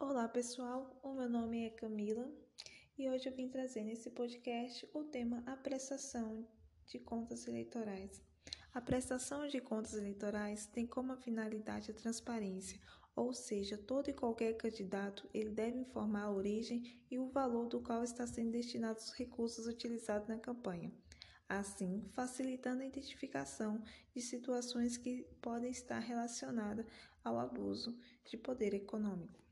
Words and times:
Olá 0.00 0.26
pessoal, 0.26 0.98
o 1.02 1.12
meu 1.12 1.28
nome 1.28 1.66
é 1.66 1.68
Camila 1.68 2.26
e 2.96 3.06
hoje 3.10 3.28
eu 3.28 3.36
vim 3.36 3.50
trazer 3.50 3.84
nesse 3.84 4.08
podcast 4.08 4.88
o 4.94 5.04
tema 5.04 5.42
a 5.44 5.54
prestação 5.54 6.48
de 6.86 6.98
contas 6.98 7.46
eleitorais. 7.46 8.22
A 8.72 8.80
prestação 8.80 9.46
de 9.46 9.60
contas 9.60 9.92
eleitorais 9.92 10.64
tem 10.64 10.86
como 10.86 11.14
finalidade 11.18 11.90
a 11.90 11.94
transparência, 11.94 12.80
ou 13.14 13.34
seja, 13.34 13.76
todo 13.76 14.08
e 14.08 14.14
qualquer 14.14 14.54
candidato 14.54 15.28
ele 15.34 15.50
deve 15.50 15.76
informar 15.76 16.22
a 16.22 16.32
origem 16.32 16.98
e 17.10 17.18
o 17.18 17.28
valor 17.28 17.68
do 17.68 17.82
qual 17.82 18.02
está 18.02 18.26
sendo 18.26 18.52
destinados 18.52 19.08
os 19.08 19.12
recursos 19.12 19.66
utilizados 19.66 20.26
na 20.26 20.38
campanha 20.38 20.90
assim 21.46 22.08
facilitando 22.12 22.82
a 22.82 22.86
identificação 22.86 23.82
de 24.14 24.22
situações 24.22 24.96
que 24.96 25.26
podem 25.42 25.70
estar 25.70 25.98
relacionadas 25.98 26.86
ao 27.22 27.38
abuso 27.38 27.98
de 28.24 28.38
poder 28.38 28.72
econômico. 28.72 29.49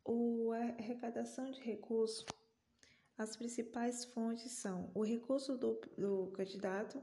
O, 0.03 0.51
a 0.51 0.57
arrecadação 0.57 1.49
de 1.51 1.61
recursos 1.61 2.25
as 3.17 3.37
principais 3.37 4.03
fontes 4.03 4.51
são 4.51 4.91
o 4.93 5.01
recurso 5.01 5.57
do, 5.57 5.79
do 5.97 6.27
candidato, 6.33 7.01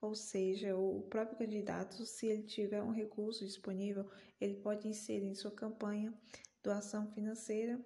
ou 0.00 0.14
seja, 0.14 0.76
o 0.76 1.02
próprio 1.02 1.38
candidato, 1.38 2.06
se 2.06 2.26
ele 2.26 2.42
tiver 2.42 2.82
um 2.82 2.90
recurso 2.90 3.44
disponível, 3.44 4.10
ele 4.40 4.56
pode 4.56 4.88
inserir 4.88 5.26
em 5.26 5.34
sua 5.34 5.50
campanha 5.50 6.14
doação 6.62 7.10
financeira 7.12 7.78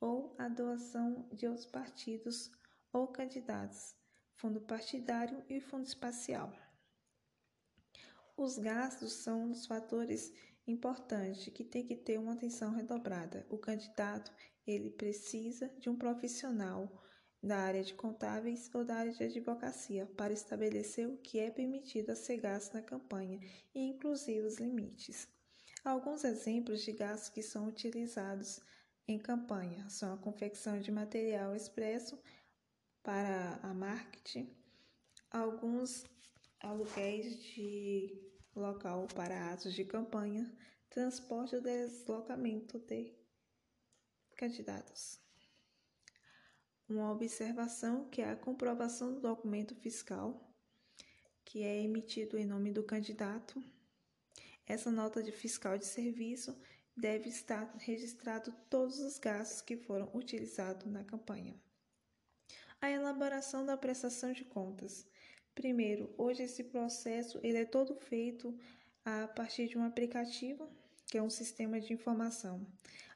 ou 0.00 0.34
a 0.38 0.48
doação 0.48 1.28
de 1.32 1.46
outros 1.46 1.66
partidos 1.66 2.50
ou 2.92 3.08
candidatos, 3.08 3.94
fundo 4.34 4.60
partidário 4.60 5.44
e 5.48 5.60
fundo 5.60 5.86
espacial. 5.86 6.52
Os 8.36 8.58
gastos 8.58 9.12
são 9.12 9.44
um 9.44 9.50
dos 9.50 9.66
fatores 9.66 10.32
importantes 10.66 11.48
que 11.52 11.64
tem 11.64 11.86
que 11.86 11.96
ter 11.96 12.18
uma 12.18 12.32
atenção 12.32 12.72
redobrada. 12.72 13.46
O 13.48 13.56
candidato 13.56 14.32
ele 14.66 14.90
precisa 14.90 15.68
de 15.78 15.88
um 15.88 15.96
profissional 15.96 17.02
da 17.42 17.58
área 17.58 17.82
de 17.82 17.94
contábeis 17.94 18.70
ou 18.74 18.84
da 18.84 18.96
área 18.96 19.12
de 19.12 19.22
advocacia 19.24 20.06
para 20.16 20.32
estabelecer 20.32 21.08
o 21.08 21.18
que 21.18 21.38
é 21.38 21.50
permitido 21.50 22.10
a 22.10 22.16
ser 22.16 22.38
gasto 22.38 22.74
na 22.74 22.82
campanha 22.82 23.38
e 23.74 23.80
inclusive 23.80 24.46
os 24.46 24.56
limites. 24.58 25.28
Alguns 25.84 26.24
exemplos 26.24 26.82
de 26.82 26.92
gastos 26.92 27.28
que 27.28 27.42
são 27.42 27.68
utilizados 27.68 28.60
em 29.06 29.18
campanha 29.18 29.88
são 29.88 30.12
a 30.12 30.18
confecção 30.18 30.80
de 30.80 30.90
material 30.90 31.54
expresso 31.54 32.18
para 33.02 33.60
a 33.62 33.72
marketing, 33.72 34.52
alguns 35.30 36.04
aluguéis 36.60 37.40
de 37.40 38.20
local 38.56 39.06
para 39.14 39.52
atos 39.52 39.74
de 39.74 39.84
campanha, 39.84 40.52
transporte 40.90 41.54
ou 41.54 41.62
deslocamento 41.62 42.80
de 42.80 43.14
candidatos. 44.36 45.25
Uma 46.88 47.10
observação 47.10 48.08
que 48.08 48.22
é 48.22 48.30
a 48.30 48.36
comprovação 48.36 49.12
do 49.12 49.20
documento 49.20 49.74
fiscal, 49.74 50.40
que 51.44 51.64
é 51.64 51.82
emitido 51.82 52.38
em 52.38 52.46
nome 52.46 52.70
do 52.70 52.84
candidato. 52.84 53.60
Essa 54.64 54.88
nota 54.88 55.20
de 55.20 55.32
fiscal 55.32 55.76
de 55.76 55.84
serviço 55.84 56.56
deve 56.96 57.28
estar 57.28 57.74
registrado 57.78 58.54
todos 58.70 59.00
os 59.00 59.18
gastos 59.18 59.60
que 59.60 59.76
foram 59.76 60.08
utilizados 60.14 60.86
na 60.86 61.02
campanha. 61.02 61.60
A 62.80 62.88
elaboração 62.88 63.66
da 63.66 63.76
prestação 63.76 64.32
de 64.32 64.44
contas. 64.44 65.04
Primeiro, 65.56 66.14
hoje 66.16 66.44
esse 66.44 66.62
processo 66.62 67.40
ele 67.42 67.58
é 67.58 67.64
todo 67.64 67.96
feito 67.96 68.56
a 69.04 69.26
partir 69.26 69.66
de 69.66 69.76
um 69.76 69.82
aplicativo 69.82 70.70
que 71.06 71.18
é 71.18 71.22
um 71.22 71.30
sistema 71.30 71.80
de 71.80 71.92
informação. 71.92 72.66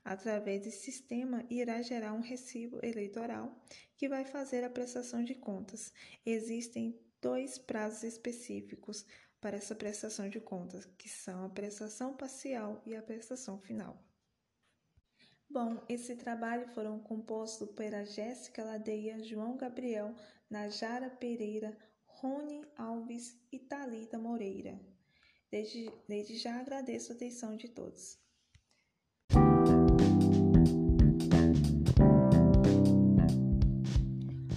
Através 0.05 0.63
desse 0.63 0.85
sistema, 0.85 1.45
irá 1.51 1.83
gerar 1.83 2.15
um 2.15 2.21
recibo 2.21 2.79
eleitoral 2.83 3.55
que 3.97 4.09
vai 4.09 4.25
fazer 4.25 4.65
a 4.65 4.71
prestação 4.71 5.23
de 5.23 5.35
contas. 5.35 5.93
Existem 6.25 6.99
dois 7.21 7.59
prazos 7.59 8.03
específicos 8.03 9.05
para 9.41 9.57
essa 9.57 9.75
prestação 9.75 10.29
de 10.29 10.41
contas, 10.41 10.87
que 10.97 11.09
são 11.09 11.45
a 11.45 11.49
prestação 11.49 12.17
parcial 12.17 12.83
e 12.87 12.95
a 12.95 13.03
prestação 13.03 13.59
final. 13.59 14.03
Bom, 15.49 15.83
esse 15.89 16.15
trabalho 16.15 16.69
foram 16.69 17.01
compostos 17.01 17.69
pela 17.73 18.05
Jéssica 18.05 18.63
Ladeia, 18.63 19.19
João 19.25 19.57
Gabriel, 19.57 20.15
Najara 20.49 21.11
Pereira, 21.11 21.77
Rony 22.07 22.65
Alves 22.77 23.37
e 23.51 23.59
Talita 23.59 24.19
Moreira. 24.19 24.79
Desde, 25.53 25.91
desde 26.07 26.37
já 26.37 26.61
agradeço 26.61 27.11
a 27.11 27.17
atenção 27.17 27.57
de 27.57 27.67
todos. 27.67 28.17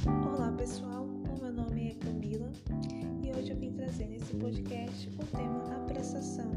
Olá 0.05 0.51
pessoal, 0.55 1.05
o 1.05 1.41
meu 1.41 1.51
nome 1.51 1.89
é 1.89 1.95
Camila 1.95 2.51
e 3.23 3.31
hoje 3.31 3.53
eu 3.53 3.57
vim 3.57 3.73
trazer 3.73 4.05
nesse 4.05 4.35
podcast 4.35 5.09
o 5.09 5.25
tema 5.35 5.75
a 5.75 5.79
prestação 5.87 6.51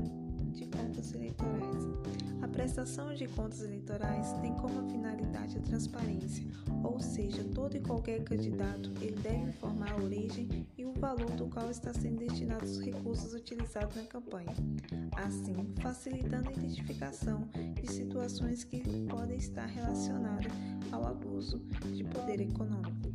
de 0.52 0.66
contas 0.66 1.14
eleitorais. 1.14 1.84
A 2.42 2.48
prestação 2.48 3.14
de 3.14 3.26
contas 3.28 3.62
eleitorais 3.62 4.34
tem 4.42 4.54
como 4.58 4.86
finalidade 4.90 5.56
a 5.56 5.62
transparência, 5.62 6.44
ou 6.86 7.00
seja, 7.00 7.42
todo 7.44 7.76
e 7.76 7.80
qualquer 7.80 8.22
candidato 8.22 8.92
ele 9.00 9.16
deve 9.16 9.48
informar 9.48 9.92
a 9.92 9.96
origem 9.96 10.66
e 10.78 10.84
o 10.84 10.92
valor 10.92 11.30
do 11.32 11.48
qual 11.48 11.68
está 11.70 11.92
sendo 11.92 12.18
destinados 12.18 12.70
os 12.72 12.80
recursos 12.80 13.34
utilizados 13.34 13.96
na 13.96 14.04
campanha, 14.04 14.54
assim 15.12 15.56
facilitando 15.80 16.48
a 16.48 16.52
identificação 16.52 17.48
de 17.74 17.90
situações 17.90 18.62
que 18.64 18.80
podem 19.08 19.36
estar 19.36 19.66
relacionadas 19.66 20.52
ao 20.92 21.04
abuso 21.06 21.58
de 21.92 22.04
poder 22.04 22.40
econômico. 22.40 23.10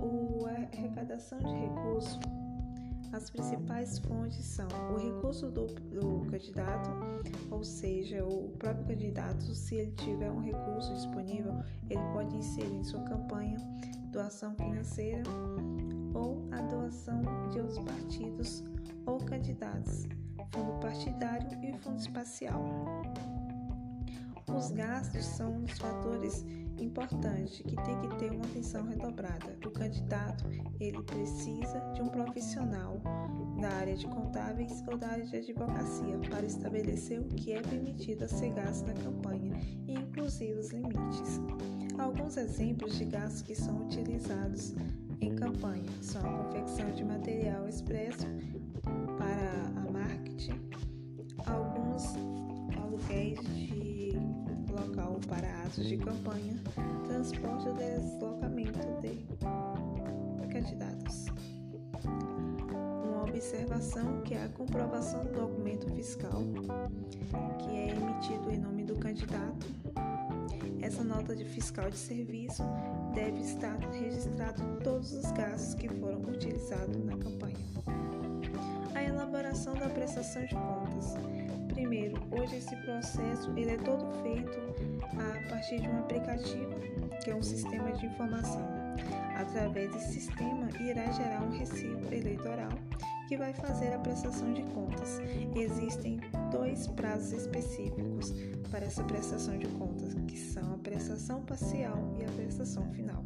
O, 0.00 0.46
a 0.46 0.76
arrecadação 0.76 1.38
de 1.38 1.54
recursos, 1.54 2.18
as 3.12 3.30
principais 3.30 3.98
fontes 3.98 4.44
são 4.44 4.68
o 4.92 4.98
recurso 4.98 5.50
do, 5.50 5.66
do 5.66 6.26
candidato, 6.30 6.90
ou 7.50 7.64
seja, 7.64 8.24
o 8.24 8.50
próprio 8.58 8.86
candidato, 8.86 9.54
se 9.54 9.76
ele 9.76 9.92
tiver 9.92 10.30
um 10.30 10.40
recurso 10.40 10.94
disponível, 10.94 11.62
ele 11.88 12.02
pode 12.12 12.36
inserir 12.36 12.74
em 12.74 12.84
sua 12.84 13.02
campanha 13.02 13.56
doação 14.10 14.54
financeira 14.54 15.22
ou 16.14 16.48
a 16.52 16.60
doação 16.62 17.22
de 17.50 17.60
outros 17.60 17.78
partidos 17.80 18.64
ou 19.06 19.18
candidatos, 19.18 20.06
fundo 20.52 20.72
partidário 20.80 21.48
e 21.62 21.72
fundo 21.78 21.98
espacial. 21.98 22.64
Os 24.54 24.70
gastos 24.70 25.24
são 25.24 25.60
dos 25.60 25.78
fatores 25.78 26.44
importantes 26.80 27.60
que 27.60 27.76
tem 27.76 28.00
que 28.00 28.16
ter 28.16 28.30
uma 28.30 28.44
atenção 28.44 28.86
redobrada. 28.86 29.56
O 29.64 29.70
candidato 29.70 30.44
ele 30.80 31.02
precisa 31.02 31.80
de 31.94 32.02
um 32.02 32.08
profissional 32.08 33.00
da 33.60 33.68
área 33.68 33.96
de 33.96 34.06
contábeis 34.06 34.82
ou 34.86 34.96
da 34.96 35.08
área 35.08 35.24
de 35.24 35.36
advocacia 35.36 36.18
para 36.30 36.46
estabelecer 36.46 37.20
o 37.20 37.24
que 37.24 37.52
é 37.52 37.60
permitido 37.60 38.24
a 38.24 38.28
ser 38.28 38.50
gasto 38.52 38.86
na 38.86 38.94
campanha 38.94 39.52
e 39.86 39.94
inclusive 39.94 40.58
os 40.58 40.70
limites. 40.70 41.40
Alguns 41.98 42.36
exemplos 42.36 42.96
de 42.96 43.04
gastos 43.04 43.42
que 43.42 43.54
são 43.54 43.82
utilizados 43.84 44.74
em 45.20 45.34
campanha 45.34 45.90
são 46.00 46.20
a 46.22 46.44
confecção 46.44 46.90
de 46.92 47.04
material 47.04 47.68
expresso 47.68 48.07
para 55.78 55.84
atos 55.84 55.88
de 55.88 55.96
campanha, 55.96 56.56
transporte 57.06 57.68
ou 57.68 57.74
deslocamento 57.74 58.78
de 59.00 59.26
candidatos. 60.52 61.26
Uma 63.04 63.24
observação 63.24 64.20
que 64.22 64.34
é 64.34 64.44
a 64.44 64.48
comprovação 64.48 65.24
do 65.24 65.32
documento 65.32 65.88
fiscal, 65.94 66.42
que 67.58 67.70
é 67.70 67.90
emitido 67.90 68.50
em 68.50 68.58
nome 68.58 68.84
do 68.84 68.96
candidato. 68.96 69.66
Essa 70.80 71.04
nota 71.04 71.36
de 71.36 71.44
fiscal 71.44 71.90
de 71.90 71.96
serviço 71.96 72.62
deve 73.14 73.40
estar 73.40 73.78
registrado 73.92 74.62
todos 74.82 75.12
os 75.12 75.30
gastos 75.32 75.74
que 75.74 75.88
foram 75.88 76.20
utilizados 76.22 77.04
na 77.04 77.16
campanha. 77.16 77.56
A 78.94 79.02
elaboração 79.02 79.74
da 79.74 79.88
prestação 79.88 80.44
de 80.44 80.54
contas. 80.54 81.14
Primeiro, 81.68 82.20
hoje 82.32 82.56
esse 82.56 82.74
processo 82.76 83.52
ele 83.56 83.70
é 83.70 83.76
todo 83.76 84.04
feito 84.22 84.58
a 85.16 85.37
partir 85.68 85.82
de 85.82 85.88
um 85.88 85.98
aplicativo, 85.98 86.80
que 87.22 87.30
é 87.30 87.34
um 87.34 87.42
sistema 87.42 87.92
de 87.92 88.06
informação. 88.06 88.66
Através 89.36 89.92
desse 89.92 90.14
sistema 90.14 90.68
irá 90.80 91.10
gerar 91.12 91.42
um 91.42 91.50
recibo 91.50 92.12
eleitoral 92.12 92.70
que 93.28 93.36
vai 93.36 93.52
fazer 93.52 93.92
a 93.92 93.98
prestação 93.98 94.54
de 94.54 94.62
contas. 94.62 95.20
Existem 95.54 96.20
dois 96.50 96.86
prazos 96.86 97.32
específicos 97.32 98.32
para 98.70 98.86
essa 98.86 99.04
prestação 99.04 99.58
de 99.58 99.66
contas, 99.68 100.14
que 100.26 100.38
são 100.38 100.72
a 100.72 100.78
prestação 100.78 101.42
parcial 101.42 102.16
e 102.18 102.24
a 102.24 102.28
prestação 102.28 102.90
final. 102.92 103.22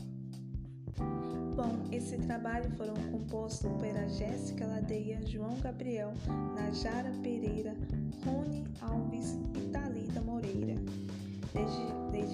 Bom, 1.55 1.85
esse 1.93 2.17
trabalho 2.17 2.71
foram 2.73 2.95
compostos 3.13 3.71
pela 3.81 4.09
Jéssica 4.09 4.67
Ladeia, 4.67 5.21
João 5.25 5.57
Gabriel, 5.61 6.13
Najara 6.57 7.13
Pereira, 7.23 7.52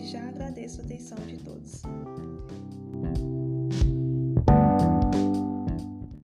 já 0.08 0.26
agradeço 0.26 0.80
a 0.80 0.84
atenção 0.84 1.18
de 1.26 1.36
todos. 1.36 1.82